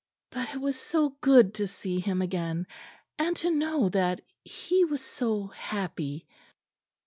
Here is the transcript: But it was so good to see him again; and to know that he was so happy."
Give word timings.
But 0.31 0.55
it 0.55 0.57
was 0.59 0.79
so 0.79 1.09
good 1.21 1.53
to 1.53 1.67
see 1.67 1.99
him 1.99 2.23
again; 2.23 2.65
and 3.19 3.35
to 3.35 3.51
know 3.51 3.89
that 3.89 4.21
he 4.43 4.83
was 4.83 5.03
so 5.05 5.49
happy." 5.49 6.27